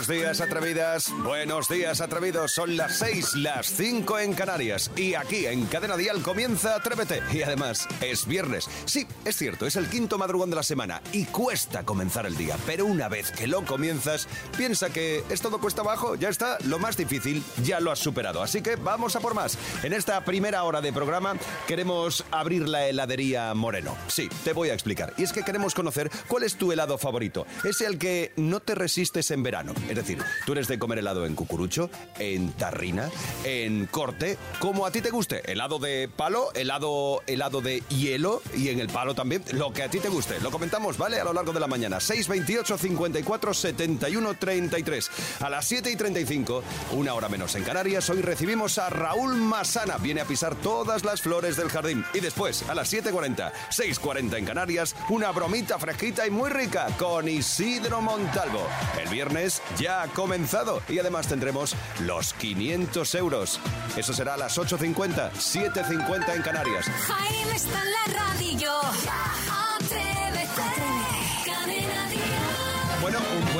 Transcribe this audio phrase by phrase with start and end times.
[0.00, 1.12] Buenos días, atrevidas.
[1.22, 2.52] Buenos días, atrevidos.
[2.52, 4.90] Son las 6, las 5 en Canarias.
[4.96, 7.20] Y aquí en Cadena Dial comienza Atrévete.
[7.30, 8.66] Y además, es viernes.
[8.86, 12.56] Sí, es cierto, es el quinto madrugón de la semana y cuesta comenzar el día.
[12.64, 14.26] Pero una vez que lo comienzas,
[14.56, 16.56] piensa que es todo cuesta abajo, ya está.
[16.64, 18.42] Lo más difícil ya lo has superado.
[18.42, 19.58] Así que vamos a por más.
[19.82, 21.36] En esta primera hora de programa
[21.68, 23.94] queremos abrir la heladería Moreno.
[24.06, 25.12] Sí, te voy a explicar.
[25.18, 27.46] Y es que queremos conocer cuál es tu helado favorito.
[27.64, 29.74] Es el que no te resistes en verano.
[29.90, 33.10] Es decir, tú eres de comer helado en cucurucho, en tarrina,
[33.44, 35.50] en corte, como a ti te guste.
[35.50, 39.90] Helado de palo, helado, helado de hielo y en el palo también, lo que a
[39.90, 40.38] ti te guste.
[40.40, 41.18] Lo comentamos, ¿vale?
[41.18, 41.98] A lo largo de la mañana.
[41.98, 45.10] 628 54 71 33.
[45.40, 46.62] A las 7 y 35,
[46.92, 49.98] una hora menos en Canarias, hoy recibimos a Raúl Masana.
[49.98, 52.04] Viene a pisar todas las flores del jardín.
[52.14, 57.28] Y después, a las 7.40, 6.40 en Canarias, una bromita fresquita y muy rica con
[57.28, 58.66] Isidro Montalvo.
[59.00, 63.60] El viernes ya ha comenzado y además tendremos los 500 euros.
[63.96, 66.86] Eso será a las 8.50, 7.50 en Canarias.
[66.86, 69.59] Jaime está en la radio.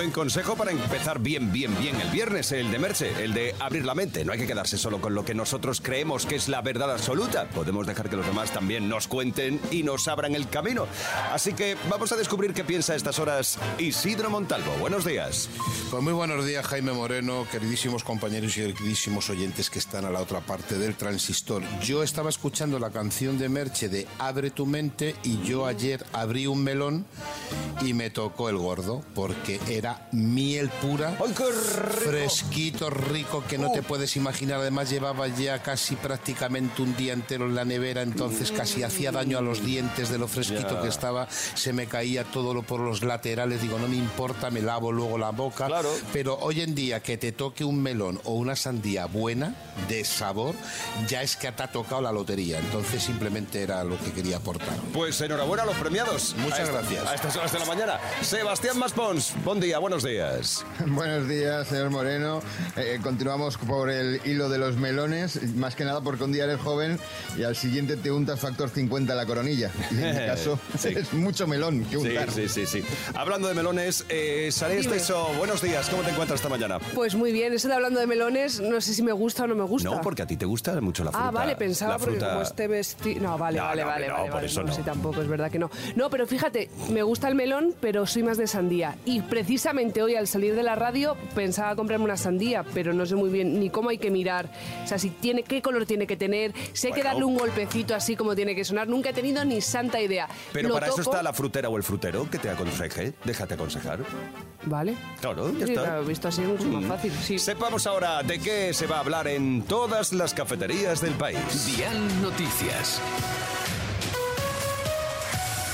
[0.00, 3.84] Buen consejo para empezar bien, bien, bien el viernes, el de Merche, el de abrir
[3.84, 4.24] la mente.
[4.24, 7.46] No hay que quedarse solo con lo que nosotros creemos que es la verdad absoluta.
[7.50, 10.86] Podemos dejar que los demás también nos cuenten y nos abran el camino.
[11.30, 14.72] Así que vamos a descubrir qué piensa a estas horas Isidro Montalvo.
[14.80, 15.50] Buenos días.
[15.90, 20.20] Pues muy buenos días, Jaime Moreno, queridísimos compañeros y queridísimos oyentes que están a la
[20.22, 21.62] otra parte del transistor.
[21.82, 26.46] Yo estaba escuchando la canción de Merche de Abre tu mente y yo ayer abrí
[26.46, 27.04] un melón
[27.82, 32.10] y me tocó el gordo porque era miel pura, ¡Ay, qué rico!
[32.10, 34.60] fresquito, rico, que no te puedes imaginar.
[34.60, 39.38] Además llevaba ya casi prácticamente un día entero en la nevera, entonces casi hacía daño
[39.38, 41.28] a los dientes de lo fresquito que estaba.
[41.30, 43.62] Se me caía todo lo por los laterales.
[43.62, 45.66] Digo, no me importa, me lavo luego la boca.
[45.66, 45.91] Claro.
[46.12, 49.54] Pero hoy en día que te toque un melón o una sandía buena,
[49.88, 50.54] de sabor,
[51.09, 52.59] ya es que te ha tocado la lotería.
[52.59, 54.76] Entonces simplemente era lo que quería aportar.
[54.93, 56.34] Pues enhorabuena a los premiados.
[56.38, 57.06] Muchas A esta- gracias.
[57.06, 57.98] A estas horas de la mañana.
[58.22, 60.64] Sebastián Maspons, buen día, buenos días.
[60.86, 62.41] Buenos días, señor Moreno.
[62.76, 66.60] Eh, continuamos por el hilo de los melones, más que nada porque un día eres
[66.60, 66.98] joven
[67.38, 69.70] y al siguiente te untas factor 50 en la coronilla.
[69.91, 70.88] Y en mi caso Sí.
[70.97, 72.31] es mucho melón que untar.
[72.31, 72.82] sí, sí, sí.
[73.14, 74.50] Hablando de melones, eh,
[75.38, 76.78] buenos días, ¿cómo te encuentras esta mañana?
[76.94, 79.54] Pues muy bien, eso de hablando de melones, no sé si me gusta o no
[79.54, 79.91] me gusta.
[79.91, 81.28] No, porque a ti te gusta mucho la fruta.
[81.28, 83.20] Ah, vale, pensaba la porque fruta- como este vestido...
[83.22, 84.75] No, vale, No, vale, no, vale, no, vale, por vale, eso no, no.
[84.75, 85.70] sí, tampoco, es verdad que no.
[85.97, 88.97] No, pero fíjate, me gusta el melón, pero soy más de sandía.
[89.04, 89.59] Y precisamente
[90.03, 93.59] hoy al salir de la radio pensaba comprarme una sandía, pero no sé muy bien
[93.60, 94.50] ni cómo hay que mirar.
[94.84, 97.10] O sea, si tiene, qué color tiene que tener, si hay que Bueno.
[97.10, 98.88] darle un golpecito así como tiene que sonar.
[98.88, 100.28] Nunca he tenido ni santa idea.
[100.53, 103.12] Pero Lo para eso está la frutera o el frutero que te aconseje.
[103.25, 104.00] Déjate aconsejar.
[104.65, 104.94] Vale.
[105.20, 105.84] Claro, ya Sí, está.
[105.84, 106.88] claro, visto así es mucho más Mm.
[106.88, 107.38] fácil, sí.
[107.38, 111.38] Sepamos ahora de qué se va a hablar en todas las cafeterías del país.
[111.76, 113.00] Dial Noticias.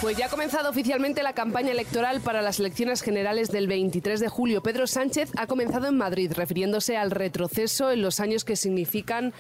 [0.03, 4.29] Pues ya ha comenzado oficialmente la campaña electoral para las elecciones generales del 23 de
[4.29, 4.63] julio.
[4.63, 9.33] Pedro Sánchez ha comenzado en Madrid, refiriéndose al retroceso en los años que significan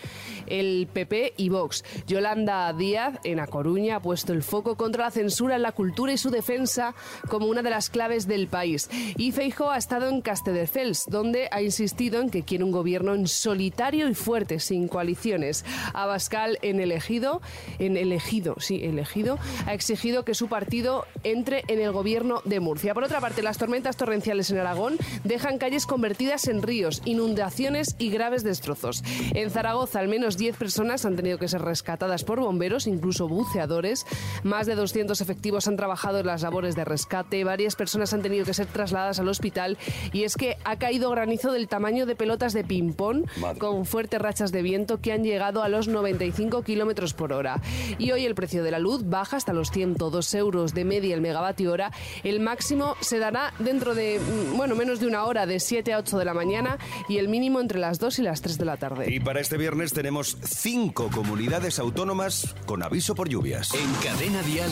[0.46, 1.84] el PP y Vox.
[2.06, 6.14] Yolanda Díaz, en A Coruña, ha puesto el foco contra la censura en la cultura
[6.14, 6.94] y su defensa
[7.28, 8.88] como una de las claves del país.
[9.18, 13.28] Y Feijóo ha estado en Castelldefels, donde ha insistido en que quiere un gobierno en
[13.28, 15.66] solitario y fuerte, sin coaliciones.
[15.92, 17.42] Abascal, en elegido,
[17.78, 22.94] en elegido, sí, elegido, ha exigido que su partido entre en el gobierno de Murcia.
[22.94, 28.10] Por otra parte, las tormentas torrenciales en Aragón dejan calles convertidas en ríos, inundaciones y
[28.10, 29.02] graves destrozos.
[29.34, 34.06] En Zaragoza, al menos 10 personas han tenido que ser rescatadas por bomberos, incluso buceadores.
[34.42, 37.44] Más de 200 efectivos han trabajado en las labores de rescate.
[37.44, 39.78] Varias personas han tenido que ser trasladadas al hospital.
[40.12, 43.24] Y es que ha caído granizo del tamaño de pelotas de ping-pong
[43.58, 47.60] con fuertes rachas de viento que han llegado a los 95 kilómetros por hora.
[47.98, 51.20] Y hoy el precio de la luz baja hasta los 102 euros de media el
[51.20, 51.92] megavatio hora.
[52.22, 55.98] El máximo se dará dentro de, mm, bueno, menos de una hora, de 7 a
[55.98, 56.78] 8 de la mañana,
[57.08, 59.12] y el mínimo entre las 2 y las 3 de la tarde.
[59.12, 63.72] Y para este viernes tenemos cinco comunidades autónomas con aviso por lluvias.
[63.74, 64.70] En Cadena Dial,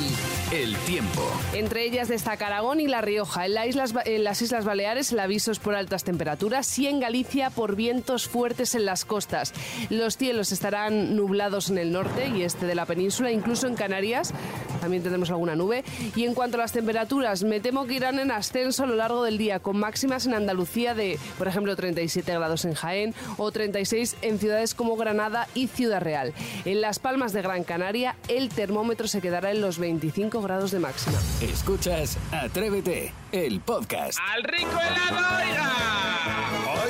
[0.53, 1.23] el tiempo.
[1.53, 3.47] Entre ellas destaca Aragón y La Rioja.
[3.47, 7.01] En, la islas, en las Islas Baleares el aviso es por altas temperaturas y en
[7.01, 9.53] Galicia por vientos fuertes en las costas.
[9.91, 14.33] Los cielos estarán nublados en el norte y este de la península, incluso en Canarias
[14.81, 15.85] también tendremos alguna alguna nube.
[16.15, 19.25] Y en cuanto a las temperaturas, me temo que irán en ascenso a lo largo
[19.25, 24.17] del día, con máximas en Andalucía de, por ejemplo, 37 grados en Jaén o 36
[24.23, 26.33] en ciudades como Granada y Ciudad Real.
[26.65, 30.81] En Las Palmas de Gran Canaria, el termómetro se quedará en los 25 grados de
[30.81, 31.19] máxima.
[31.41, 34.19] Escuchas Atrévete, el podcast.
[34.35, 36.44] ¡Al rico helado, oiga!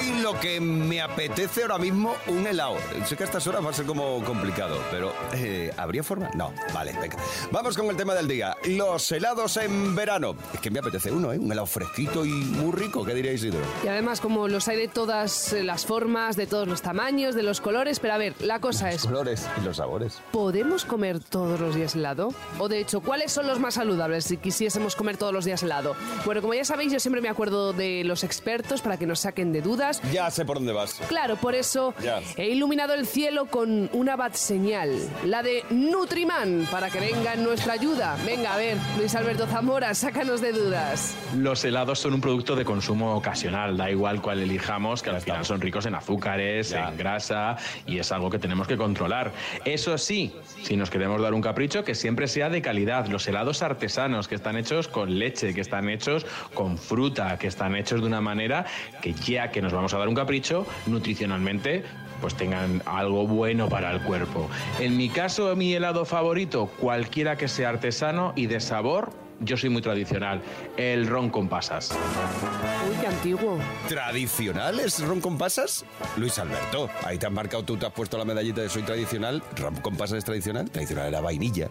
[0.05, 2.77] Hoy lo que me apetece ahora mismo, un helado.
[3.06, 6.31] Sé que a estas horas va a ser como complicado, pero eh, ¿habría forma?
[6.35, 7.17] No, vale, venga.
[7.51, 8.56] Vamos con el tema del día.
[8.65, 10.37] Los helados en verano.
[10.53, 11.39] Es que me apetece uno, ¿eh?
[11.39, 13.61] Un helado fresquito y muy rico, ¿qué diréis, Isidro?
[13.83, 17.43] Y además, como los hay de todas eh, las formas, de todos los tamaños, de
[17.43, 20.21] los colores, pero a ver, la cosa es, Colores y los sabores.
[20.33, 22.35] ¿podemos comer todos los días helado?
[22.59, 25.97] O de hecho, ¿cuáles son los más saludables si quisiésemos comer todos los días helado?
[26.25, 29.53] Bueno, como ya sabéis, yo siempre me acuerdo de los expertos para que nos saquen
[29.53, 29.94] de dudas.
[30.12, 30.94] Ya sé por dónde vas.
[31.08, 32.20] Claro, por eso Ya.
[32.37, 34.91] he iluminado el cielo con una bat señal,
[35.25, 38.17] la de Nutriman, para que venga en nuestra ayuda.
[38.26, 41.14] Venga, a ver, Luis Alberto Zamora, sácanos de dudas.
[41.37, 45.44] Los helados son un producto de consumo ocasional, da igual cuál elijamos, que al final
[45.44, 47.56] son ricos en azúcares, en grasa
[47.87, 49.32] y es algo que tenemos que controlar.
[49.64, 53.06] Eso sí, si nos queremos dar un capricho, que siempre sea de calidad.
[53.08, 56.25] Los helados artesanos que están hechos con leche, que están hechos
[56.55, 58.64] con fruta, que están hechos de una manera
[59.02, 61.84] que ya que nos vamos a dar un capricho, nutricionalmente
[62.20, 64.48] pues tengan algo bueno para el cuerpo.
[64.78, 69.10] En mi caso, mi helado favorito, cualquiera que sea artesano y de sabor,
[69.40, 70.40] yo soy muy tradicional,
[70.78, 71.90] el ron con pasas.
[71.90, 73.58] Uy, qué antiguo.
[73.88, 75.84] ¿Tradicional es ron con pasas?
[76.16, 79.42] Luis Alberto, ahí te has marcado tú, te has puesto la medallita de soy tradicional.
[79.56, 80.70] ¿Ron con pasas es tradicional?
[80.70, 81.69] Tradicional era vainilla.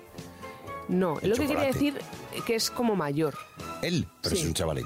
[0.87, 1.67] No, lo que quería chocolate.
[1.73, 2.01] decir
[2.45, 3.35] que es como mayor.
[3.81, 4.41] Él, pero Sí.
[4.41, 4.85] es un chavalín.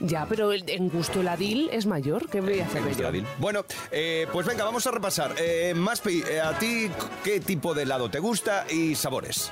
[0.00, 2.28] Ya, pero el- en gusto el Adil es mayor.
[2.28, 3.10] ¿Qué voy a hacer yo?
[3.38, 5.34] Bueno, eh, pues venga, vamos a repasar.
[5.38, 6.88] Eh, Maspi, eh, ¿a ti
[7.24, 9.50] qué tipo de helado te gusta y sabores?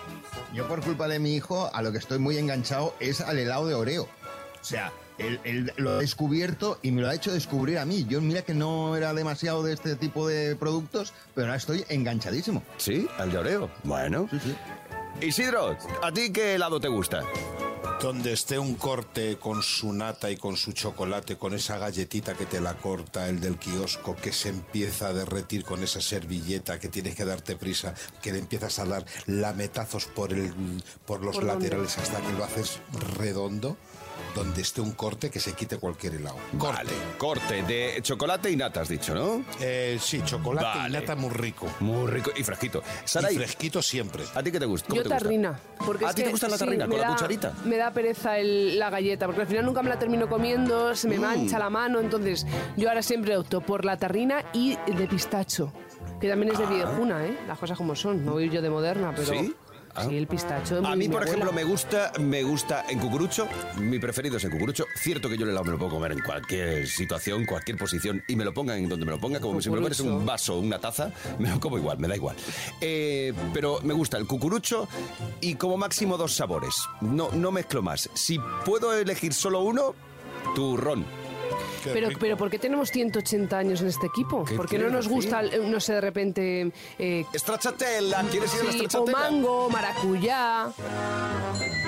[0.55, 3.67] Yo por culpa de mi hijo, a lo que estoy muy enganchado es al helado
[3.67, 4.05] de Oreo.
[4.05, 8.05] O sea, él, él lo ha descubierto y me lo ha hecho descubrir a mí.
[8.09, 12.63] Yo mira que no era demasiado de este tipo de productos, pero ahora estoy enganchadísimo.
[12.77, 13.09] ¿Sí?
[13.19, 13.71] ¿Al de Oreo?
[13.85, 14.29] Bueno.
[14.31, 15.27] Sí, sí.
[15.27, 17.23] Isidro, ¿a ti qué helado te gusta?
[18.01, 22.47] Donde esté un corte con su nata y con su chocolate, con esa galletita que
[22.47, 26.89] te la corta el del kiosco, que se empieza a derretir con esa servilleta, que
[26.89, 30.53] tienes que darte prisa, que le empiezas a dar lametazos por, el,
[31.05, 31.65] por los ¿Por dónde?
[31.65, 32.81] laterales hasta que lo haces
[33.17, 33.77] redondo.
[34.37, 36.37] Donde esté un corte que se quite cualquier helado.
[36.59, 36.77] Corte.
[36.85, 39.43] Vale, corte de chocolate y nata, has dicho, ¿no?
[39.61, 40.99] Eh, sí, chocolate Vale.
[40.99, 41.67] y nata muy rico.
[41.81, 42.83] Muy rico y fresquito.
[43.07, 44.25] Saray, Y fresquito siempre.
[44.35, 44.89] ¿a ti qué te gusta?
[44.89, 45.23] ¿Cómo Yo te gusta?
[45.25, 45.59] tarrina.
[45.85, 47.55] Porque ¿A ti te gusta la tarrina con la da- cucharita?
[47.65, 51.09] Me da pereza el- la galleta, porque al final nunca me la termino comiendo, se
[51.09, 51.11] Mm.
[51.11, 52.47] me mancha la mano, entonces
[52.77, 55.73] yo ahora siempre opto por la tarrina y el de pistacho,
[56.21, 57.39] que también es de viejuna, ¿eh?
[57.49, 59.29] Las cosas como son, no voy yo de moderna, pero...
[59.33, 59.55] ¿Sí?
[59.97, 60.05] Ah.
[60.09, 60.87] Sí, el pistacho.
[60.87, 63.49] A mí, por ejemplo, me gusta, me gusta en cucurucho.
[63.79, 64.85] Mi preferido es en cucurucho.
[64.97, 68.37] Cierto que yo el helado me lo puedo comer en cualquier situación, cualquier posición, y
[68.37, 70.59] me lo pongan en donde me lo ponga, como si me lo pones un vaso
[70.59, 72.37] una taza, me lo como igual, me da igual.
[72.81, 74.89] Eh, pero me gusta el cucurucho
[75.41, 76.75] y como máximo dos sabores.
[77.01, 78.11] No, no mezclo más.
[78.15, 79.95] Si puedo elegir solo uno,
[80.55, 81.26] turrón.
[81.87, 82.21] Qué Pero, rico.
[82.21, 84.45] pero ¿por qué tenemos 180 años en este equipo?
[84.45, 85.61] ¿Qué Porque no quieres nos gusta, decir?
[85.61, 86.73] eh, no sé, de repente...
[86.99, 89.19] eh, Stracciatella, ¿quieres ir a la sí, o stracciatella?
[89.31, 90.69] mango, maracuyá...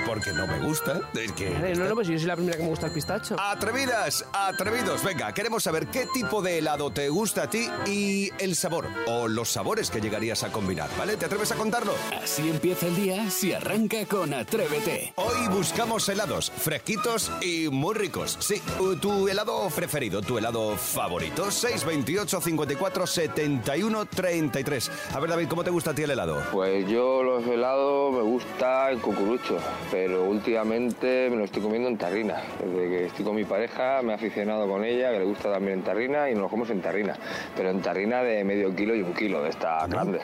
[0.08, 1.02] Porque no me gusta.
[1.12, 1.48] Es que...
[1.48, 3.36] Eh, no, no, pues yo soy la primera que me gusta el pistacho.
[3.38, 8.56] Atrevidas, atrevidos, venga, queremos saber qué tipo de helado te gusta a ti y el
[8.56, 11.18] sabor o los sabores que llegarías a combinar, ¿vale?
[11.18, 11.92] ¿Te atreves a contarlo?
[12.22, 15.12] Así empieza el día si arranca con Atrévete.
[15.16, 18.38] Hoy buscamos helados fresquitos y muy ricos.
[18.40, 21.50] Sí, uh, tu helado preferido, tu helado favorito.
[21.50, 24.90] 628 54 71 33.
[25.12, 26.42] A ver, David, ¿cómo te gusta a ti el helado?
[26.50, 29.58] Pues yo los helados me gusta el cucurucho,
[29.90, 32.42] pero últimamente me lo estoy comiendo en tarrina.
[32.62, 35.78] Desde que estoy con mi pareja me he aficionado con ella, que le gusta también
[35.78, 37.16] en tarrina, y nos lo comemos en tarrina.
[37.56, 40.20] Pero en tarrina de medio kilo y un kilo, de esta grande.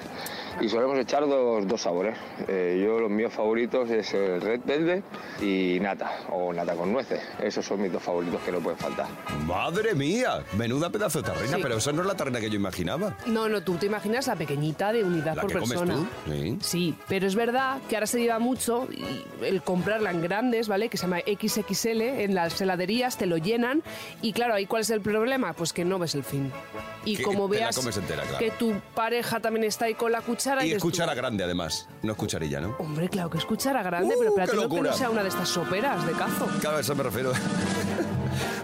[0.61, 2.17] Y solemos echar dos, dos sabores.
[2.49, 5.03] Eh, yo los míos favoritos es el red velvet
[5.43, 7.21] y nata, o nata con nueces.
[7.43, 9.07] Esos son mis dos favoritos que no pueden faltar.
[9.47, 10.45] ¡Madre mía!
[10.57, 11.63] Menuda pedazo de tarrina, Sí.
[11.63, 13.17] pero esa no es la tarrina que yo imaginaba.
[13.27, 15.95] No, no, tú te imaginas la pequeñita de unidad ¿La por que comes persona.
[15.95, 16.07] tú?
[16.33, 16.59] Sí.
[16.61, 20.89] Sí, pero es verdad que ahora se lleva mucho y el comprarla en grandes, ¿vale?
[20.89, 23.83] Que se llama XXL, en las heladerías te lo llenan
[24.23, 25.53] y claro, ahí cuál es el problema?
[25.55, 26.53] Pues que no ves el fin.
[27.05, 28.39] Y Que como te la veas comes entera, claro.
[28.39, 31.89] que tu pareja también está ahí con la cuchara Y dices tú, escuchara grande, además.
[32.03, 32.77] No es cucharilla, ¿no?
[32.79, 35.23] Hombre, claro que es cuchara grande, ¡Uh, pero qué espérate no que no sea una
[35.23, 36.47] de estas soperas de cazo.
[36.61, 37.33] Claro, a eso me refiero.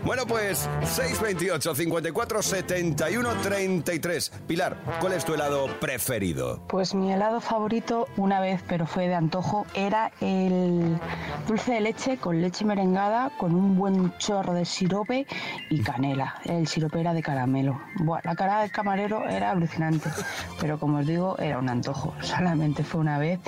[0.02, 4.32] Bueno, pues 628 54 71 33.
[4.46, 6.62] Pilar, ¿cuál es tu helado preferido?
[6.68, 10.98] Pues mi helado favorito, una vez, pero fue de antojo, era el
[11.46, 15.26] dulce de leche con leche merengada, con un buen chorro de sirope
[15.68, 16.36] y canela.
[16.44, 17.78] El sirope era de caramelo.
[17.96, 20.08] Buah, la cara del camarero era alucinante,
[20.58, 22.14] pero como os digo, era un antojo.
[22.22, 23.38] Solamente fue una vez.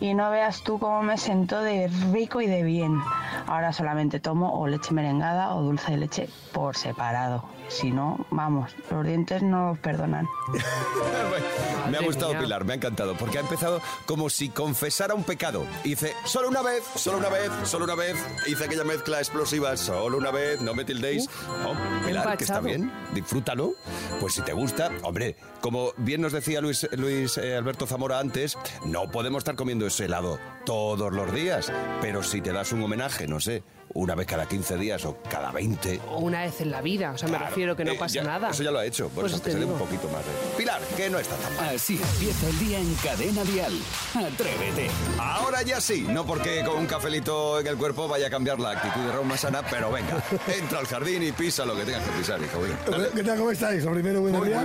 [0.00, 2.98] Y no veas tú cómo me sentó de rico y de bien.
[3.46, 7.44] Ahora solamente tomo o leche merengada o dulce de leche por separado.
[7.68, 10.28] Si no, vamos, los dientes no os perdonan.
[11.90, 12.38] me ha gustado.
[12.38, 15.64] Pilar, me ha encantado, porque ha empezado como si confesara un pecado.
[15.84, 19.76] Y dice, solo una vez, solo una vez, solo una vez, hice aquella mezcla explosiva,
[19.76, 21.28] solo una vez, no me tildéis.
[21.66, 23.74] Oh, Pilar, que está bien, disfrútalo.
[24.20, 28.58] Pues si te gusta, hombre, como bien nos decía Luis, Luis eh, Alberto Zamora antes,
[28.84, 33.26] no podemos estar comiendo ese helado todos los días, pero si te das un homenaje,
[33.26, 33.62] no sé,
[33.94, 37.18] una vez cada 15 días o cada 20, O una vez en la vida, o
[37.18, 38.50] sea, me refiero que no eh, pasa ya- nada.
[38.50, 40.24] Eso ya lo ha hecho, por Pues eso te un poquito más.
[40.24, 41.74] de- Pilar, que no está tan mal.
[41.76, 43.72] Así empieza el día en Cadena Dial.
[44.14, 44.90] Atrévete.
[45.18, 48.70] Ahora ya sí, no porque con un cafelito en el cuerpo vaya a cambiar la
[48.72, 50.22] actitud de Raúl Masana, pero venga,
[50.58, 52.60] entra al jardín y pisa lo que tengas que pisar, hijo.
[52.60, 53.10] venga.
[53.14, 53.38] ¿Qué tal?
[53.38, 53.84] ¿Cómo estáis?
[53.84, 54.64] Lo primero, buenos días.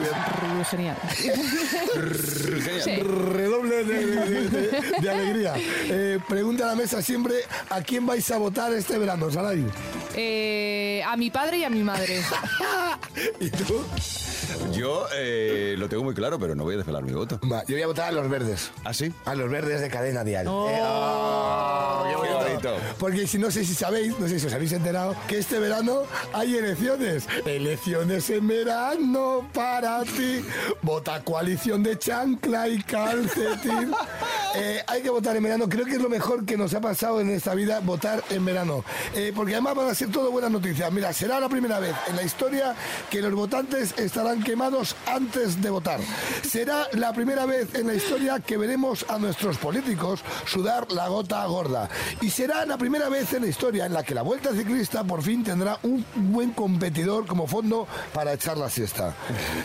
[0.70, 0.98] Genial.
[1.08, 2.82] Genial.
[2.84, 2.96] Sí.
[3.02, 5.54] Redoble de, de- de- de alegría.
[5.58, 7.36] Eh, pregunta a la mesa siempre,
[7.70, 9.66] ¿a quién vais a votar este verano, Saray?
[10.16, 12.22] Eh, a mi padre y a mi madre.
[13.40, 13.84] ¿Y tú?
[14.72, 17.40] Yo eh, lo tengo muy claro, pero no voy a desvelar mi voto.
[17.52, 18.72] Va, yo voy a votar a los verdes.
[18.84, 19.12] ¿Ah, sí?
[19.26, 20.48] A los verdes de cadena dial.
[20.48, 20.70] Oh.
[20.70, 22.40] Eh, oh, qué bonito.
[22.40, 22.76] Qué bonito.
[23.00, 26.04] Porque si no sé si sabéis, no sé si os habéis enterado, que este verano
[26.34, 27.28] hay elecciones.
[27.46, 30.46] Elecciones en verano para ti.
[30.82, 33.92] Vota coalición de chancla y calcetín.
[34.56, 35.70] Eh, hay que votar en verano.
[35.70, 38.84] Creo que es lo mejor que nos ha pasado en esta vida, votar en verano.
[39.14, 40.92] Eh, porque además van a ser todo buenas noticias.
[40.92, 42.76] Mira, será la primera vez en la historia
[43.10, 46.00] que los votantes estarán quemados antes de votar.
[46.48, 51.46] Será la primera vez en la historia que veremos a nuestros políticos sudar la gota
[51.46, 51.90] gorda.
[52.22, 55.22] Y será la primera vez en la historia en la que la Vuelta Ciclista por
[55.22, 59.14] fin tendrá un buen competidor como fondo para echar la siesta.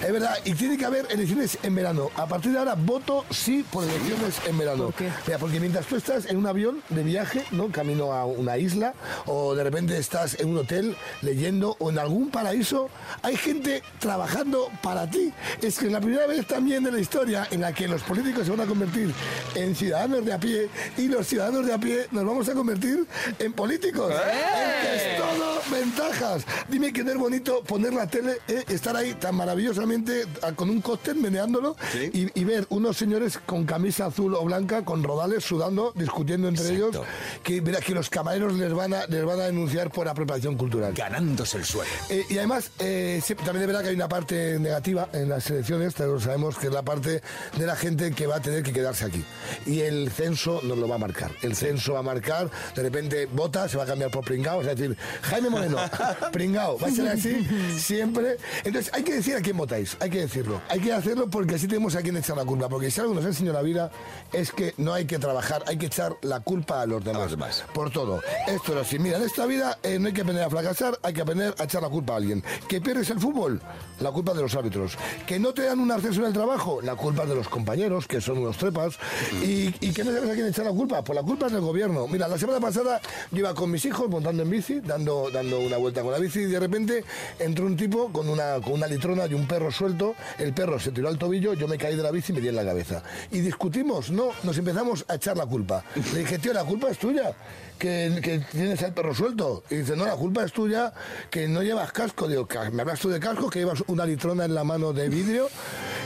[0.04, 2.10] Es verdad, y tiene que haber elecciones en verano.
[2.16, 4.71] A partir de ahora voto sí por elecciones en verano.
[4.78, 5.08] ¿Por qué?
[5.26, 7.68] Mira, porque mientras tú estás en un avión de viaje, ¿no?
[7.70, 8.94] Camino a una isla,
[9.26, 12.88] o de repente estás en un hotel leyendo, o en algún paraíso,
[13.22, 15.32] hay gente trabajando para ti.
[15.62, 18.44] Es que es la primera vez también en la historia en la que los políticos
[18.44, 19.12] se van a convertir
[19.54, 23.06] en ciudadanos de a pie y los ciudadanos de a pie nos vamos a convertir
[23.38, 24.12] en políticos.
[24.12, 26.44] Es que es todo ventajas.
[26.68, 30.24] Dime que no es bonito poner la tele, eh, estar ahí tan maravillosamente
[30.56, 32.10] con un cóctel meneándolo Sí.
[32.34, 36.64] y, y ver unos señores con camisa azul o blanca, con rodales, sudando, discutiendo entre
[36.64, 36.98] Exacto.
[36.98, 37.06] ellos,
[37.42, 40.92] que, verá, que los camareros les van, a, les van a denunciar por apropiación cultural.
[40.92, 41.90] Ganándose el suelo.
[42.08, 45.48] Eh, y además, eh, sí, también es verdad que hay una parte negativa en las
[45.50, 47.22] elecciones, todos sabemos que es la parte
[47.56, 49.24] de la gente que va a tener que quedarse aquí.
[49.66, 51.30] Y el censo nos lo va a marcar.
[51.42, 54.66] El censo va a marcar, de repente vota, se va a cambiar por pringao, es
[54.66, 55.78] decir, Jaime Moreno,
[56.32, 57.46] pringao, va a ser así
[57.78, 58.36] siempre.
[58.64, 60.60] Entonces, hay que decir a quién votáis, hay que decirlo.
[60.68, 62.68] Hay que hacerlo porque así tenemos a quién echar la culpa.
[62.68, 63.90] Porque si algo nos enseñó la vida
[64.32, 67.22] es que no hay que trabajar, hay que echar la culpa a los demás.
[67.22, 67.64] los demás.
[67.74, 68.20] Por todo.
[68.46, 68.98] Esto es así.
[68.98, 71.64] Mira, en esta vida eh, no hay que aprender a fracasar, hay que aprender a
[71.64, 72.42] echar la culpa a alguien.
[72.68, 73.60] ¿Que pierdes el fútbol?
[74.00, 74.96] La culpa de los árbitros.
[75.26, 76.80] ¿Que no te dan un ascenso en el trabajo?
[76.82, 78.98] La culpa de los compañeros, que son unos trepas.
[79.42, 81.02] ¿Y, y que no sabes a quién echar la culpa?
[81.02, 82.06] Pues la culpa es del gobierno.
[82.08, 85.76] Mira, la semana pasada yo iba con mis hijos montando en bici, dando, dando una
[85.76, 87.04] vuelta con la bici, y de repente
[87.38, 90.14] entró un tipo con una, con una litrona y un perro suelto.
[90.38, 92.48] El perro se tiró al tobillo, yo me caí de la bici y me di
[92.48, 93.02] en la cabeza.
[93.30, 95.84] Y discutimos, no, nos empezamos a echar la culpa.
[96.12, 97.32] Le dije, tío, la culpa es tuya
[97.78, 99.64] que, que tienes al perro suelto.
[99.70, 100.92] Y dice, no, la culpa es tuya
[101.30, 102.28] que no llevas casco.
[102.28, 105.08] Digo, "Ca- me hablas tú de casco, que llevas una litrona en la mano de
[105.08, 105.48] vidrio.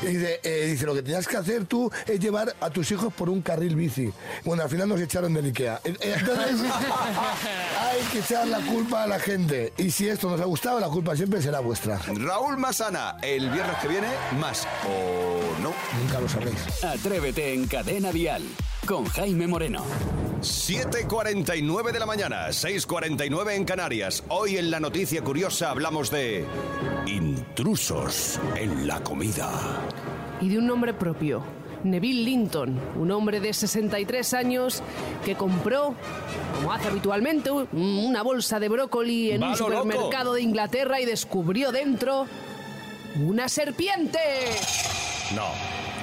[0.03, 3.13] Y dice, eh, dice, lo que tenías que hacer tú es llevar a tus hijos
[3.13, 4.13] por un carril bici.
[4.45, 5.81] Bueno, al final nos echaron del Ikea.
[5.85, 6.61] Entonces,
[7.81, 9.73] hay que echar la culpa a la gente.
[9.79, 11.99] Y si esto nos ha gustado, la culpa siempre será vuestra.
[12.15, 15.73] Raúl Masana, el viernes que viene, más o no.
[16.03, 16.85] Nunca lo sabréis.
[16.85, 18.43] Atrévete en Cadena Dial
[18.87, 19.83] con Jaime Moreno.
[20.41, 24.23] 7.49 de la mañana, 6.49 en Canarias.
[24.29, 26.45] Hoy en la noticia curiosa hablamos de
[27.07, 29.51] intrusos en la comida.
[30.41, 31.43] y de un nombre propio.
[31.85, 34.83] Neville Linton, un hombre de 63 años
[35.25, 35.95] que compró,
[36.57, 39.73] como hace habitualmente, un- una bolsa de brócoli en ¡Va un loco!
[39.83, 42.27] supermercado de Inglaterra y descubrió dentro
[43.25, 44.19] una serpiente.
[45.35, 45.45] No.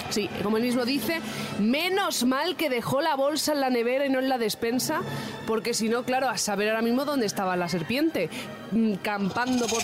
[0.10, 1.22] Sí, como él mismo dice,
[1.60, 5.02] menos mal que dejó la bolsa en la nevera y no en la despensa,
[5.48, 8.30] porque si no, claro, a saber ahora mismo dónde estaba la serpiente,
[8.72, 9.82] mm, campando por,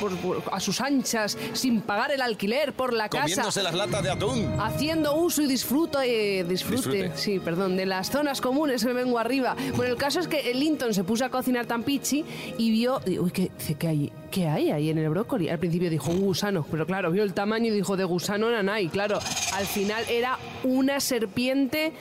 [0.00, 3.22] por- por- a sus anchas, sin pagar el alquiler por la casa.
[3.24, 4.54] Comiéndose las latas de atún.
[4.60, 7.12] Haciendo uso y disfruto, eh, disfrute, Disfrute.
[7.16, 9.56] sí, perdón, de las zonas comunes me vengo arriba.
[9.76, 12.24] Bueno, el caso es que el Linton se puso a cocinar tan pichi
[12.58, 14.12] y vio, y, uy, ¿qué, dice, ¿qué hay?
[14.30, 15.48] ¿Qué hay ahí en el brócoli?
[15.48, 18.80] Al principio dijo un gusano, pero claro, vio el tamaño y dijo de gusano nada
[18.80, 19.20] y claro,
[19.52, 21.92] al final era una serpiente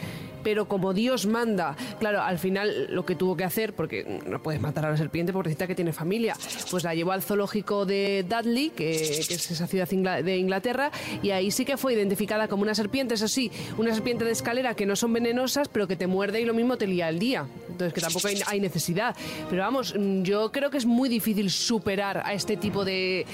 [0.44, 1.76] pero como Dios manda.
[2.00, 5.34] Claro, al final lo que tuvo que hacer, porque no puedes matar a la serpiente
[5.34, 6.36] porque necesita que tiene familia,
[6.70, 10.92] pues la llevó al zoológico de Dudley, que, es esa ciudad de Inglaterra,
[11.22, 14.76] y ahí sí que fue identificada como una serpiente, eso sí, una serpiente de escalera
[14.76, 17.48] que no son venenosas, pero que te muerde y lo mismo te lía el día.
[17.70, 19.16] Entonces, que tampoco hay, necesidad.
[19.50, 23.26] Pero vamos, yo creo que es muy difícil superar a este tipo de,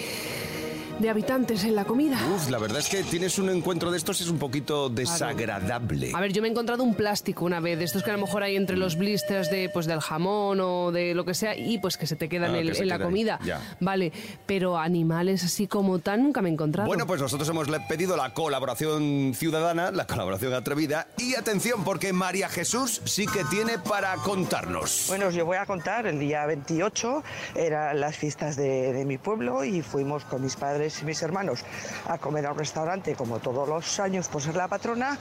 [0.99, 2.17] de habitantes en la comida.
[2.35, 6.11] Uf, la verdad es que tienes un encuentro de estos es un poquito desagradable.
[6.13, 8.21] A ver, yo me he encontrado un plástico una vez, de estos que a lo
[8.25, 11.77] mejor hay entre los blisters de, pues, del jamón o de lo que sea, y
[11.77, 13.39] pues que se te quedan Ah, en, que se en la queda comida.
[13.43, 13.61] ya.
[13.79, 14.11] Vale,
[14.45, 16.87] pero animales así como tal nunca me he encontrado.
[16.87, 21.07] Bueno, pues nosotros hemos pedido la colaboración ciudadana, la colaboración atrevida.
[21.17, 25.05] Y atención, porque María Jesús sí que tiene para contarnos.
[25.07, 27.23] Bueno, os yo voy a contar, el día 28
[27.55, 31.63] eran las fiestas de, de mi pueblo y fuimos con mis padres y mis hermanos
[32.07, 35.17] a comer a un restaurante como todos los años por ser la patrona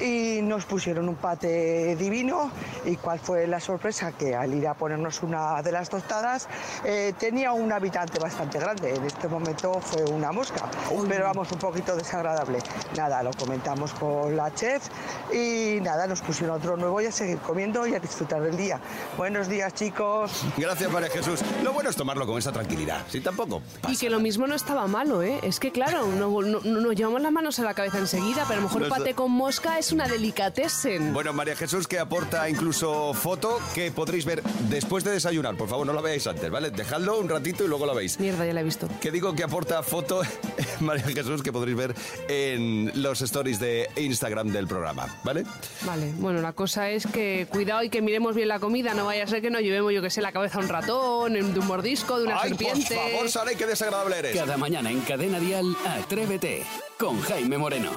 [0.00, 2.50] y nos pusieron un pate divino
[2.84, 6.48] y cuál fue la sorpresa que al ir a ponernos una de las tostadas
[6.84, 10.64] eh, tenía un habitante bastante grande, en este momento fue una mosca,
[11.08, 12.58] pero vamos un poquito desagradable.
[12.96, 14.88] Nada, lo comentamos con la chef
[15.32, 18.80] y nada, nos pusieron otro nuevo y a seguir comiendo y a disfrutar del día.
[19.16, 20.44] Buenos días chicos.
[20.56, 21.40] Gracias, María Jesús.
[21.62, 23.04] Lo bueno es tomarlo con esa tranquilidad.
[23.08, 23.62] Sí, tampoco.
[23.88, 25.38] Y que lo mismo no estaba malo, ¿eh?
[25.42, 28.54] Es que claro, no, no- no- nos llevamos las manos a la cabeza enseguida, pero
[28.60, 31.12] a lo mejor No está- pate con mosca es una delicatessen.
[31.12, 35.56] Bueno, María Jesús que aporta incluso foto que podréis ver después de desayunar.
[35.56, 36.70] Por favor, no la veáis antes, ¿vale?
[36.70, 38.18] Dejadlo un ratito y luego la veis.
[38.20, 38.88] Mierda, ya la he visto.
[39.00, 40.20] Que digo que aporta foto
[40.80, 41.94] María Jesús que podréis ver
[42.28, 45.44] en los stories de Instagram del programa, ¿vale?
[45.82, 49.24] Vale, bueno, la cosa es que cuidado y que miremos bien la comida, no vaya
[49.24, 51.66] a ser que nos llevemos, yo que sé, la cabeza a un ratón, de un
[51.66, 52.94] mordisco, de una Ay, serpiente.
[52.94, 54.36] por favor, Sara, qué desagradable eres.
[54.36, 56.64] Cada mañana en Cadena Dial, Atrévete
[56.98, 57.90] con Jaime Moreno.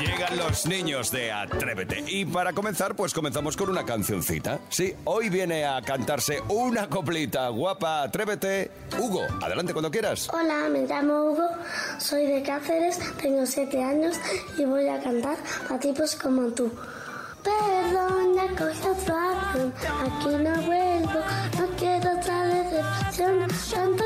[0.00, 2.04] Llegan los niños de Atrévete.
[2.06, 4.60] Y para comenzar, pues comenzamos con una cancioncita.
[4.68, 8.02] Sí, hoy viene a cantarse una coplita guapa.
[8.02, 8.70] Atrévete.
[8.96, 10.28] Hugo, adelante cuando quieras.
[10.32, 11.48] Hola, me llamo Hugo,
[11.98, 14.16] soy de Cáceres, tengo 7 años
[14.56, 15.36] y voy a cantar
[15.68, 16.72] a tipos como tú.
[17.42, 19.72] Perdona, otro avión,
[20.04, 21.20] aquí no vuelvo,
[21.58, 24.04] no quiero otra decepción, tanto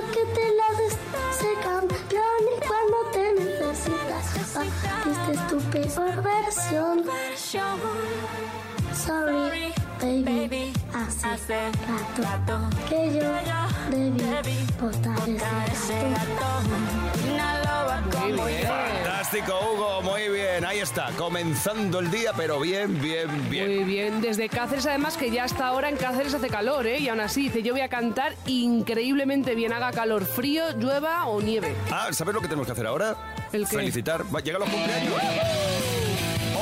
[4.58, 7.04] necesitas, viste tu peor versión.
[8.94, 11.70] Sorry, baby, hace
[12.20, 13.32] rato que yo
[13.90, 16.50] debí botar ese gato.
[18.62, 20.64] Fantástico, Hugo, muy bien.
[20.64, 23.66] Ahí está, comenzando el día, pero bien, bien, bien.
[23.66, 26.98] Muy bien, desde Cáceres además que ya hasta ahora en Cáceres hace calor, ¿eh?
[26.98, 31.40] Y aún así dice, yo voy a cantar increíblemente bien, haga calor, frío, llueva o
[31.40, 31.74] nieve.
[31.90, 33.16] Ah, ¿sabes lo que tenemos que hacer ahora?
[33.52, 33.76] ¿El qué?
[33.76, 34.24] Felicitar.
[34.34, 35.14] Va, Llega los cumpleaños.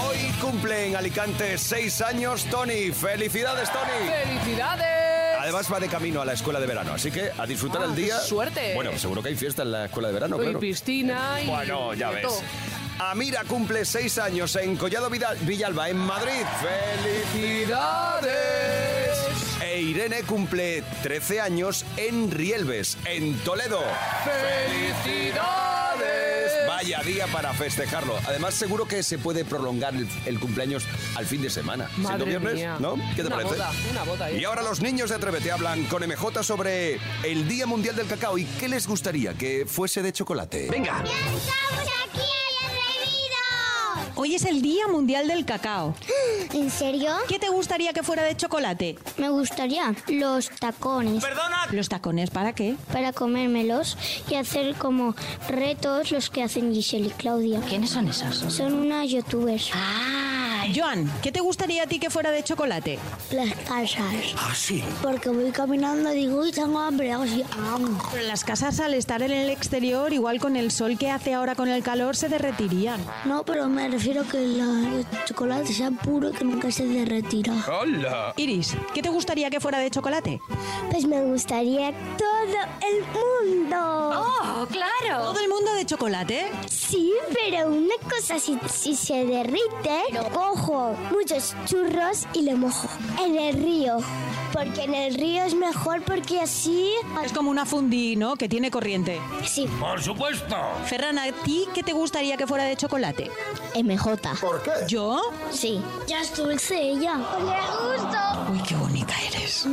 [0.07, 2.91] Hoy cumple en Alicante seis años Tony.
[2.93, 4.09] ¡Felicidades, Tony!
[4.25, 4.87] ¡Felicidades!
[5.41, 7.97] Además va de camino a la escuela de verano, así que a disfrutar Ah, el
[7.97, 8.19] día.
[8.21, 8.75] suerte.
[8.75, 10.61] Bueno, seguro que hay fiesta en la escuela de verano, y claro.
[10.61, 11.47] piscina y...
[11.47, 12.23] Bueno, ya ves.
[12.23, 12.41] todo.
[12.99, 16.45] Amira cumple seis años en Collado Vidal- Villalba, en Madrid.
[16.61, 18.29] ¡Felicidades!
[19.63, 23.83] E Irene cumple 13 años en Rielves, en Toledo.
[24.25, 25.70] ¡Felicidades!
[26.81, 28.17] Vaya día para festejarlo.
[28.27, 31.91] Además, seguro que se puede prolongar el, el cumpleaños al fin de semana.
[31.91, 32.79] Siendo Madre viernes, mía.
[32.81, 32.95] ¿no?
[33.15, 33.55] ¿Qué te una parece?
[33.55, 34.39] Boda, una boda, ¿eh?
[34.41, 38.39] Y ahora los niños de Atrévete hablan con MJ sobre el Día Mundial del Cacao
[38.39, 40.69] y qué les gustaría que fuese de chocolate.
[40.71, 41.05] Venga.
[44.23, 45.95] Hoy es el Día Mundial del Cacao.
[46.53, 47.11] ¿En serio?
[47.27, 48.99] ¿Qué te gustaría que fuera de chocolate?
[49.17, 51.25] Me gustaría los tacones.
[51.71, 52.77] ¿Los tacones para qué?
[52.93, 53.97] Para comérmelos
[54.29, 55.15] y hacer como
[55.49, 57.61] retos los que hacen Giselle y Claudia.
[57.61, 58.37] ¿Quiénes son esos?
[58.53, 59.71] Son unas youtubers.
[59.73, 60.30] Ah,
[60.75, 62.99] Joan, ¿qué te gustaría a ti que fuera de chocolate?
[63.31, 64.35] Las casas.
[64.37, 64.83] Ah, sí.
[65.03, 67.13] Porque voy caminando y digo, uy, tengo hambre.
[67.13, 67.45] Hago así.
[68.13, 71.55] Pero las casas al estar en el exterior, igual con el sol que hace ahora
[71.55, 73.01] con el calor, se derretirían.
[73.25, 77.55] No, pero me refiero que el chocolate sea puro y que nunca se derretirá.
[77.81, 78.35] ¡Hola!
[78.37, 80.41] Iris, ¿qué te gustaría que fuera de chocolate?
[80.91, 83.77] Pues me gustaría todo el mundo.
[83.79, 85.23] ¡Oh, claro!
[85.25, 86.51] ¿Todo el mundo de chocolate?
[86.69, 90.01] Sí, pero una cosa, si, si se derrite,
[90.51, 92.89] cojo muchos churros y lo mojo
[93.25, 93.99] en el río.
[94.53, 96.91] Porque en el río es mejor porque así...
[97.25, 98.35] Es como una fundí, ¿no?
[98.35, 99.21] Que tiene corriente.
[99.47, 99.69] Sí.
[99.79, 100.57] Por supuesto.
[100.87, 103.31] Ferran, ¿a ti qué te gustaría que fuera de chocolate?
[103.81, 104.41] MJ.
[104.41, 104.71] ¿Por qué?
[104.89, 105.21] ¿Yo?
[105.53, 105.81] Sí.
[106.09, 107.17] Ya es dulce ella.
[107.17, 108.53] ¡Le gusto!
[108.53, 109.69] Uy, qué bonita eres.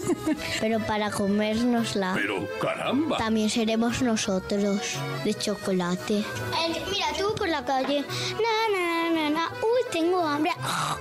[0.60, 2.12] Pero para comérnosla.
[2.14, 3.18] Pero caramba.
[3.18, 6.24] También seremos nosotros de chocolate.
[6.90, 8.00] mira, tú por la calle.
[8.00, 8.91] Na, na.
[9.62, 10.52] Uy, tengo hambre.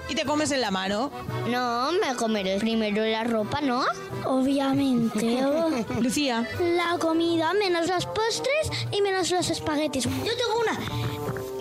[0.09, 1.11] ¿Y te comes en la mano?
[1.49, 3.83] No, me comeré primero la ropa, ¿no?
[4.25, 5.39] Obviamente.
[5.99, 6.47] Lucía.
[6.59, 10.05] La comida, menos los postres y menos los espaguetis.
[10.05, 11.10] Yo tengo una.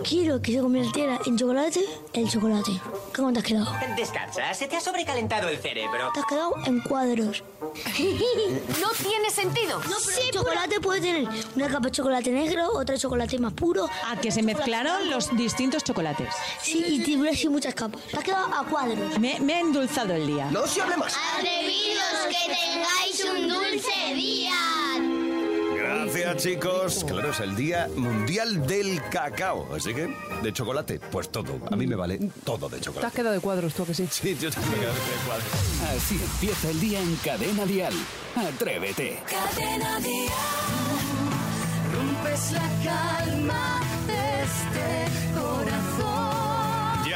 [0.04, 1.80] Quiero que se convirtiera en chocolate
[2.12, 2.72] el chocolate.
[3.14, 3.72] ¿Cómo te has quedado?
[3.96, 6.10] Descansa, se te ha sobrecalentado el cerebro.
[6.14, 7.42] Te has quedado en cuadros.
[8.80, 9.78] No tiene sentido.
[9.78, 13.52] No, pero el chocolate puede tener una capa de chocolate negro, otra de chocolate más
[13.52, 13.88] puro.
[14.06, 16.28] A que se mezclaron los distintos chocolates.
[16.62, 18.00] Sí, y tiene así muchas capas.
[18.10, 19.18] Te has quedado a cuadros.
[19.18, 20.48] Me, me ha endulzado el día.
[20.50, 21.14] No se hable más.
[21.36, 24.52] Atrevidos, que tengáis un dulce día.
[26.12, 27.04] Gracias, chicos.
[27.06, 29.68] Claro, es el Día Mundial del Cacao.
[29.74, 31.58] Así que, de chocolate, pues todo.
[31.70, 33.16] A mí me vale todo de Te has chocolate.
[33.16, 34.08] quedado de cuadros tú, ¿a que sí.
[34.10, 34.80] Sí, yo también.
[35.96, 37.94] Así empieza el día en Cadena Dial.
[38.34, 39.20] Atrévete.
[39.28, 40.32] Cadena Dial.
[41.94, 45.29] Rompes la calma de este.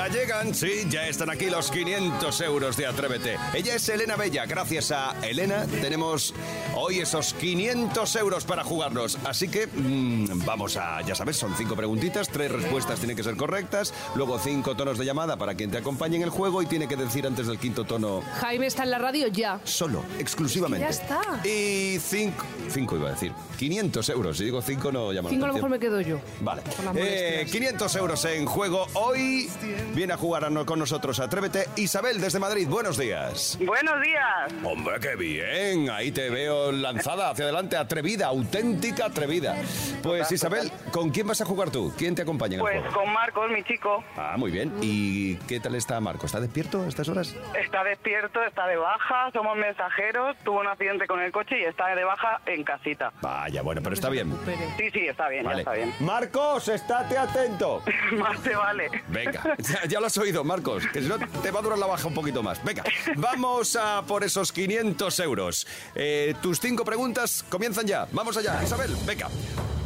[0.04, 3.38] Ya llegan, sí, ya están aquí los 500 euros de Atrévete.
[3.54, 4.44] Ella es Elena Bella.
[4.44, 6.34] Gracias a Elena tenemos
[6.74, 9.16] hoy esos 500 euros para jugarlos.
[9.24, 13.34] Así que mm, vamos a, ya sabes, son cinco preguntitas, tres respuestas tienen que ser
[13.36, 16.86] correctas, luego cinco tonos de llamada para quien te acompañe en el juego y tiene
[16.86, 19.58] que decir antes del quinto tono Jaime está en la radio ya.
[19.64, 20.86] solo, exclusivamente.
[20.86, 21.48] Es que ya está.
[21.48, 24.36] Y cinco, cinco iba a decir, 500 euros.
[24.36, 26.20] Si digo cinco no llama la Cinco a lo mejor me quedo yo.
[26.40, 26.60] Vale.
[26.60, 27.50] Eh, molestias.
[27.50, 28.86] 500 euros en juego.
[28.94, 29.48] Hoy
[29.94, 31.20] viene a jugar a no- con nosotros.
[31.20, 31.68] Atrévete.
[31.76, 32.66] Isabel desde Madrid.
[32.68, 33.58] Buenos días.
[33.64, 34.52] Buenos días.
[34.62, 35.90] Hombre, qué bien.
[35.90, 39.56] Ahí te veo lanzada hacia adelante, atrevida, auténtica atrevida.
[40.02, 41.92] Pues Isabel, ¿con quién vas a jugar tú?
[41.96, 42.94] ¿Quién te acompaña en el Pues juego?
[43.02, 44.04] con Marcos, mi chico.
[44.16, 44.72] Ah, muy bien.
[44.80, 46.26] ¿Y qué tal está Marco?
[46.26, 47.34] ¿Está despierto a estas horas?
[47.58, 51.94] Está despierto, está de baja, somos mensajeros, tuvo un accidente con el coche y está
[51.94, 53.12] de baja en casita.
[53.22, 54.32] Vaya, bueno, pero está bien.
[54.76, 55.94] Sí, sí, está bien, ya está bien.
[56.00, 57.82] Marcos, estate atento.
[58.12, 58.90] Más te vale.
[59.14, 61.86] Venga, ya, ya lo has oído, Marcos, que si no te va a durar la
[61.86, 62.62] baja un poquito más.
[62.64, 62.82] Venga,
[63.16, 65.66] vamos a por esos 500 euros.
[65.94, 68.08] Eh, tus cinco preguntas comienzan ya.
[68.12, 69.28] Vamos allá, Isabel, venga.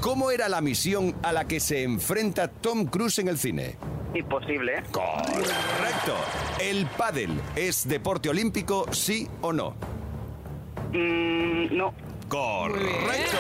[0.00, 3.76] ¿Cómo era la misión a la que se enfrenta Tom Cruise en el cine?
[4.14, 4.82] Imposible.
[4.90, 6.16] Correcto.
[6.60, 9.74] ¿El pádel es deporte olímpico, sí o no?
[10.92, 11.92] Mm, no.
[12.28, 13.36] Correcto.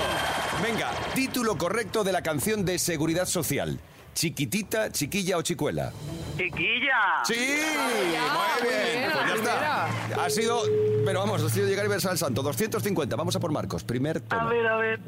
[0.62, 3.78] Venga, título correcto de la canción de Seguridad Social.
[4.18, 5.92] Chiquitita, chiquilla o chicuela.
[6.36, 7.22] Chiquilla.
[7.22, 9.10] Sí, muy bien.
[9.12, 10.24] Pues ya está.
[10.24, 10.60] Ha sido,
[11.04, 12.42] pero vamos, ha sido llegar y verse al santo.
[12.42, 13.14] 250.
[13.14, 13.84] Vamos a por Marcos.
[13.84, 14.48] Primer A tono.
[14.48, 15.00] ver, a ver.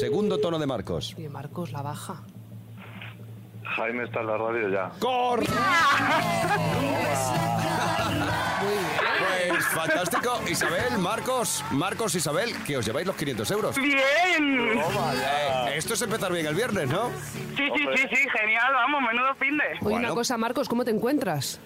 [0.00, 1.14] Segundo tono de Marcos.
[1.18, 2.22] Y de Marcos la baja.
[3.78, 4.90] Jaime está en la radio ya.
[4.98, 5.52] ¡Correcto!
[9.48, 10.40] Pues fantástico.
[10.48, 13.76] Isabel, Marcos, Marcos, Isabel, que os lleváis los 500 euros.
[13.76, 14.78] ¡Bien!
[14.78, 17.10] Eh, esto es empezar bien el viernes, ¿no?
[17.56, 19.86] Sí, sí, sí, sí, genial, vamos, menudo fin de.
[19.86, 21.60] Oye, una cosa, Marcos, ¿cómo te encuentras?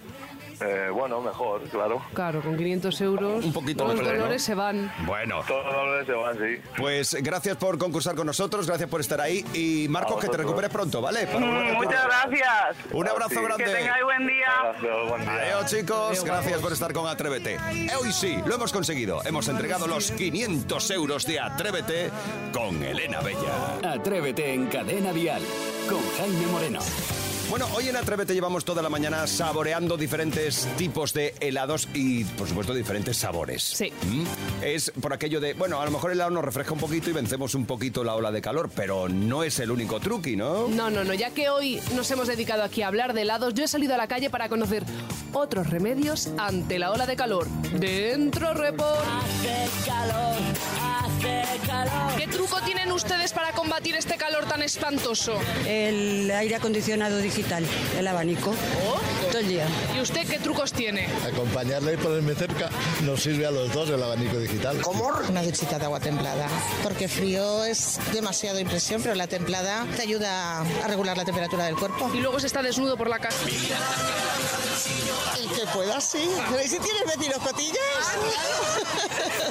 [0.61, 2.01] Eh, bueno, mejor, claro.
[2.13, 3.45] Claro, con 500 euros.
[3.45, 4.19] Un poquito Los mejor, ¿no?
[4.19, 4.91] dolores se van.
[5.05, 5.41] Bueno.
[5.47, 6.69] Todos los dolores se van, sí.
[6.77, 9.45] Pues gracias por concursar con nosotros, gracias por estar ahí.
[9.53, 11.27] Y Marcos, que te recuperes pronto, ¿vale?
[11.27, 12.77] Para Mm, Muchas gracias.
[12.91, 13.63] Un abrazo grande.
[13.65, 14.45] Que tengáis buen día.
[14.63, 15.33] Gracias, buen día.
[15.33, 17.57] Adiós chicos, gracias por estar con Atrévete.
[18.01, 19.21] Hoy sí, lo hemos conseguido.
[19.25, 22.09] Hemos entregado los 500 euros de Atrévete
[22.51, 23.93] con Elena Bella.
[23.93, 25.41] Atrévete en Cadena Dial.
[25.89, 26.79] Con Jaime Moreno.
[27.53, 32.47] Bueno, hoy en Atrévete llevamos toda la mañana saboreando diferentes tipos de helados y, por
[32.47, 33.61] supuesto, diferentes sabores.
[33.61, 33.93] Sí.
[34.07, 34.23] ¿Mm?
[34.63, 37.13] Es por aquello de, bueno, a lo mejor el helado nos refresca un poquito y
[37.13, 40.67] vencemos un poquito la ola de calor, pero no es el único truqui, ¿no?
[40.67, 41.13] No, no, no.
[41.13, 43.97] Ya que hoy nos hemos dedicado aquí a hablar de helados, yo he salido a
[43.97, 44.83] la calle para conocer
[45.31, 47.47] otros remedios ante la ola de calor.
[47.79, 48.97] Dentro Report.
[48.97, 50.92] Hace calor, hace calor.
[52.17, 55.39] ¿Qué truco tienen ustedes para combatir este calor tan espantoso?
[55.65, 57.65] El aire acondicionado digital
[57.97, 58.53] el abanico.
[59.29, 59.67] Todo el día.
[59.95, 61.07] ¿Y usted qué trucos tiene?
[61.25, 62.69] Acompañarle y ponerme cerca
[63.01, 64.81] nos sirve a los dos el abanico digital.
[64.81, 65.09] ¿Cómo?
[65.29, 66.47] Una duchita de agua templada.
[66.83, 71.75] Porque frío es demasiado impresión, pero la templada te ayuda a regular la temperatura del
[71.75, 72.11] cuerpo.
[72.13, 73.37] Y luego se está desnudo por la casa.
[75.37, 76.29] El que pueda, sí.
[76.63, 77.77] ¿y si tienes vecinos cotillas?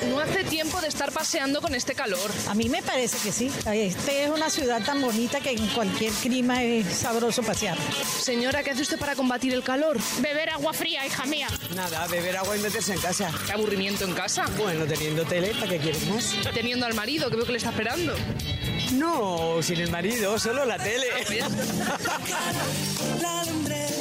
[0.09, 2.31] No hace tiempo de estar paseando con este calor.
[2.49, 3.51] A mí me parece que sí.
[3.73, 7.79] Este es una ciudad tan bonita que en cualquier clima es sabroso pasear.
[8.21, 9.99] Señora, ¿qué hace usted para combatir el calor?
[10.21, 11.47] Beber agua fría, hija mía.
[11.75, 13.31] Nada, beber agua y meterse en casa.
[13.47, 14.45] ¿Qué aburrimiento en casa?
[14.59, 16.35] Bueno, teniendo tele, ¿para qué quieres más?
[16.53, 18.15] Teniendo al marido, que veo que le está esperando.
[18.93, 21.07] No, sin el marido, solo la tele.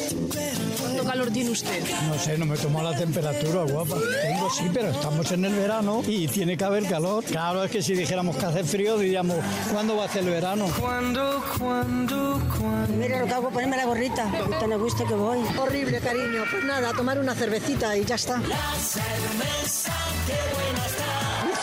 [1.02, 1.84] ¿Cuánto calor tiene usted?
[2.08, 3.96] No sé, no me tomo la temperatura, guapa.
[4.22, 7.24] Tengo sí, pero estamos en el verano y tiene que haber calor.
[7.24, 9.38] Claro, es que si dijéramos que hace frío, diríamos,
[9.72, 10.68] ¿cuándo va a ser el verano?
[10.80, 12.94] ¿Cuándo, cuándo, cuándo?
[12.94, 14.30] Mira lo que hago, ponerme la gorrita.
[14.60, 15.40] Te le guste que voy.
[15.58, 16.44] Horrible, cariño.
[16.52, 18.40] Pues nada, a tomar una cervecita y ya está.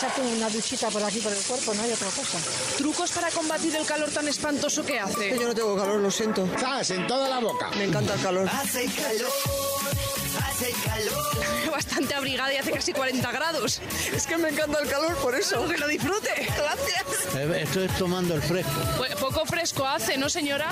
[0.09, 2.39] Echarte una duchita por aquí, por el cuerpo, no hay otra cosa.
[2.77, 5.37] ¿Trucos para combatir el calor tan espantoso que hace?
[5.37, 6.47] Yo no tengo calor, lo siento.
[6.57, 6.89] ¡Zas!
[6.91, 7.69] En toda la boca.
[7.77, 8.49] Me encanta el calor.
[8.49, 9.31] Hace calor,
[10.59, 11.71] hace calor.
[11.71, 13.81] Bastante abrigada y hace casi 40 grados.
[14.13, 15.67] Es que me encanta el calor, por eso.
[15.67, 16.29] Que lo disfrute.
[16.57, 17.35] Gracias.
[17.35, 18.71] Eh, Estoy tomando el fresco.
[18.97, 20.69] Pues poco fresco hace, ¿no, señora?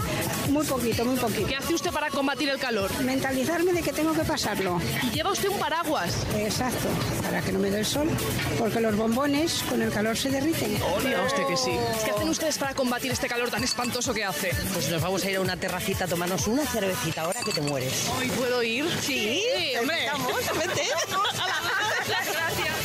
[0.50, 1.48] Muy poquito, muy poquito.
[1.48, 2.92] ¿Qué hace usted para combatir el calor?
[3.04, 4.82] Mentalizarme de que tengo que pasarlo.
[5.04, 6.14] Y lleva usted un paraguas.
[6.36, 6.88] Exacto,
[7.22, 8.10] para que no me dé el sol.
[8.58, 10.74] Porque los bombones con el calor se derriten.
[11.04, 11.72] Diga usted que sí.
[12.04, 14.52] ¿Qué hacen ustedes para combatir este calor tan espantoso que hace?
[14.74, 17.62] Pues nos vamos a ir a una terracita a tomarnos una cervecita ahora que te
[17.62, 18.10] mueres.
[18.20, 18.86] ¿Hoy puedo ir?
[19.02, 19.44] Sí,
[19.80, 20.08] hombre.
[20.12, 20.82] Vamos, vete.
[22.08, 22.76] Gracias.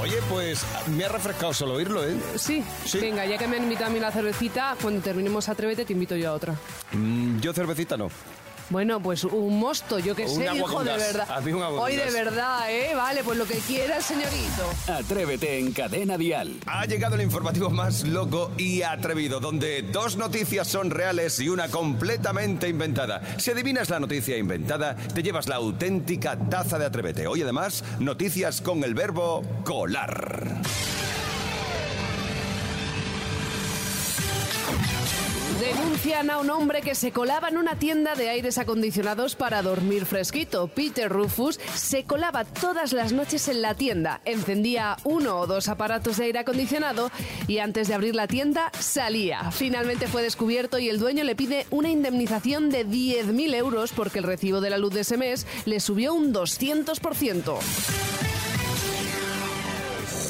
[0.00, 0.64] Oye, pues
[0.96, 2.16] me ha refrescado solo oírlo, ¿eh?
[2.36, 2.64] Sí.
[3.00, 6.16] Venga, ya que me han invitado a mí la cervecita, cuando terminemos Atrévete te invito
[6.16, 6.56] yo a otra.
[6.92, 8.08] Mm, yo cervecita no.
[8.72, 11.28] Bueno, pues un mosto, yo que Un sé, hijo de verdad.
[11.78, 12.94] Hoy de verdad, ¿eh?
[12.96, 14.64] Vale, pues lo que quiera el señorito.
[14.88, 16.56] Atrévete en Cadena Dial.
[16.64, 21.68] Ha llegado el informativo más loco y atrevido, donde dos noticias son reales y una
[21.68, 23.20] completamente inventada.
[23.36, 27.26] Si adivinas la noticia inventada, te llevas la auténtica taza de Atrévete.
[27.26, 30.62] Hoy además, noticias con el verbo colar.
[35.62, 40.06] Denuncian a un hombre que se colaba en una tienda de aires acondicionados para dormir
[40.06, 40.66] fresquito.
[40.66, 46.16] Peter Rufus se colaba todas las noches en la tienda, encendía uno o dos aparatos
[46.16, 47.12] de aire acondicionado
[47.46, 49.52] y antes de abrir la tienda salía.
[49.52, 54.24] Finalmente fue descubierto y el dueño le pide una indemnización de 10.000 euros porque el
[54.24, 58.11] recibo de la luz de ese mes le subió un 200%.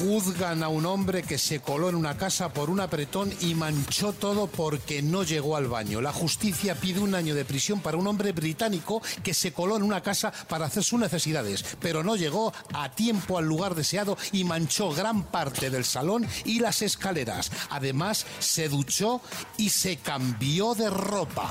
[0.03, 4.13] Juzgan a un hombre que se coló en una casa por un apretón y manchó
[4.13, 6.01] todo porque no llegó al baño.
[6.01, 9.85] La justicia pide un año de prisión para un hombre británico que se coló en
[9.85, 14.43] una casa para hacer sus necesidades, pero no llegó a tiempo al lugar deseado y
[14.43, 17.53] manchó gran parte del salón y las escaleras.
[17.71, 19.21] Además, se duchó
[19.57, 21.49] y se cambió de ropa.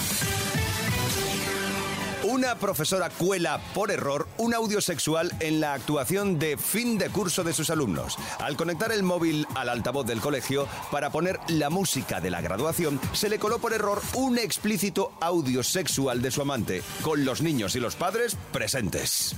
[2.24, 7.44] Una profesora cuela por error un audio sexual en la actuación de fin de curso
[7.44, 8.16] de sus alumnos.
[8.38, 13.00] Al conectar el móvil al altavoz del colegio para poner la música de la graduación,
[13.14, 17.76] se le coló por error un explícito audio sexual de su amante, con los niños
[17.76, 19.36] y los padres presentes.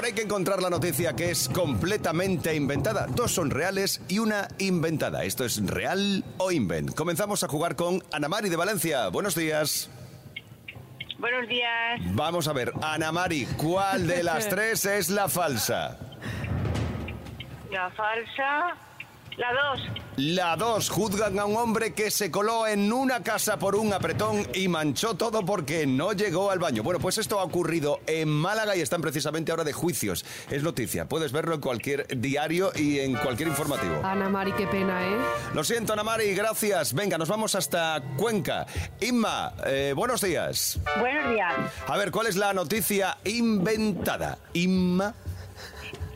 [0.00, 3.06] Ahora hay que encontrar la noticia que es completamente inventada.
[3.06, 5.24] Dos son reales y una inventada.
[5.24, 6.94] Esto es real o invent.
[6.94, 9.08] Comenzamos a jugar con Ana Mari de Valencia.
[9.08, 9.90] Buenos días.
[11.18, 12.00] Buenos días.
[12.14, 15.98] Vamos a ver, Ana Mari, ¿cuál de las tres es la falsa?
[17.70, 18.74] La falsa.
[19.40, 19.80] La dos.
[20.18, 24.46] La dos, juzgan a un hombre que se coló en una casa por un apretón
[24.52, 26.82] y manchó todo porque no llegó al baño.
[26.82, 30.26] Bueno, pues esto ha ocurrido en Málaga y están precisamente ahora de juicios.
[30.50, 34.02] Es noticia, puedes verlo en cualquier diario y en cualquier informativo.
[34.04, 35.16] Ana Mari, qué pena, ¿eh?
[35.54, 36.92] Lo siento, Ana Mari, gracias.
[36.92, 38.66] Venga, nos vamos hasta Cuenca.
[39.00, 40.78] Inma, eh, buenos días.
[40.98, 41.54] Buenos días.
[41.86, 44.36] A ver, ¿cuál es la noticia inventada?
[44.52, 45.14] Inma.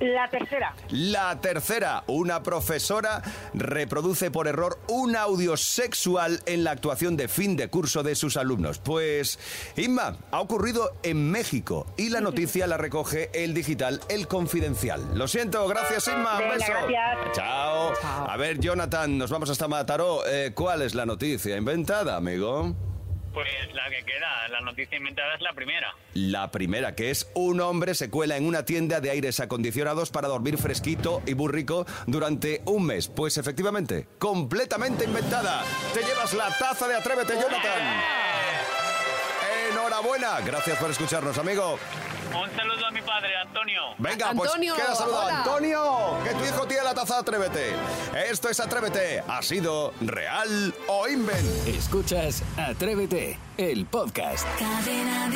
[0.00, 0.74] La tercera.
[0.90, 3.22] La tercera, una profesora
[3.54, 8.36] reproduce por error un audio sexual en la actuación de fin de curso de sus
[8.36, 8.78] alumnos.
[8.78, 9.38] Pues,
[9.76, 15.16] Inma, ha ocurrido en México y la noticia la recoge el digital El Confidencial.
[15.16, 16.72] Lo siento, gracias Inma, un Venga, beso.
[16.88, 17.32] gracias.
[17.36, 17.92] Chao.
[18.28, 20.26] A ver, Jonathan, nos vamos hasta Mataró.
[20.26, 22.74] Eh, ¿Cuál es la noticia inventada, amigo?
[23.34, 25.92] Pues la que queda, la noticia inventada es la primera.
[26.14, 30.28] La primera, que es un hombre se cuela en una tienda de aires acondicionados para
[30.28, 33.08] dormir fresquito y burrico durante un mes.
[33.08, 35.64] Pues efectivamente, completamente inventada.
[35.92, 38.02] Te llevas la taza de Atrévete, Jonathan.
[39.72, 40.40] Enhorabuena.
[40.40, 41.78] Gracias por escucharnos, amigo.
[42.42, 43.80] Un saludo a mi padre, Antonio.
[43.98, 45.26] Venga, Antonio, pues queda saludado.
[45.26, 45.38] hola.
[45.38, 47.74] Antonio, que tu hijo tiene la taza Atrévete.
[48.28, 49.22] Esto es Atrévete.
[49.26, 51.68] ¿Ha sido real o invent?
[51.68, 54.46] Escuchas Atrévete, el podcast.
[54.58, 55.28] Cadena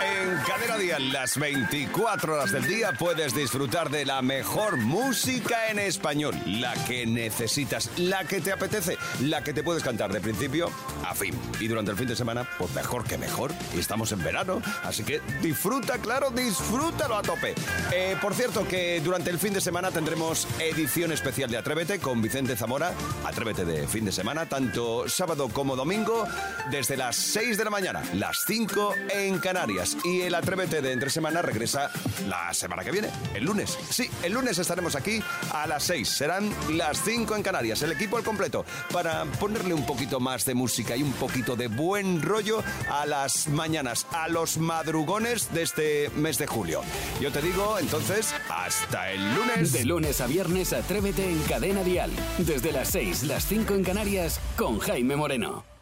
[0.00, 5.78] En Cadena Dial, las 24 horas del día puedes disfrutar de la mejor música en
[5.78, 10.70] español, la que necesitas, la que te apetece, la que te puedes cantar de principio
[11.06, 11.34] a fin.
[11.60, 13.52] Y durante el fin de semana, pues mejor que mejor.
[13.74, 17.54] Y estamos en verano, así que disfruta, claro, disfrútalo a tope.
[17.92, 22.22] Eh, por cierto, que durante el fin de semana tendremos edición especial de Atrévete con
[22.22, 22.92] Vicente Zamora.
[23.24, 26.26] Atrévete de fin de semana, tanto sábado como domingo,
[26.70, 29.96] desde las 6 de la mañana, las 5 en Canarias.
[30.04, 31.90] Y el Atrévete de entre semana regresa
[32.28, 33.78] la semana que viene, el lunes.
[33.90, 36.08] Sí, el lunes estaremos aquí a las 6.
[36.08, 40.54] Serán las 5 en Canarias, el equipo al completo, para ponerle un poquito más de
[40.54, 46.10] música y un poquito de buen rollo a las mañanas, a los madrugones de este
[46.16, 46.82] mes de julio.
[47.20, 49.72] Yo te digo, entonces, hasta el lunes.
[49.72, 52.10] De lunes a viernes, Atrévete en Cadena Dial.
[52.38, 55.73] Desde las 6, las 5 en Canarias, con Jaime Moreno.